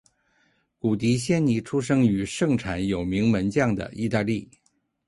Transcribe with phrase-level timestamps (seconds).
[0.79, 4.49] 古迪仙尼出生于盛产有名门将的意大利。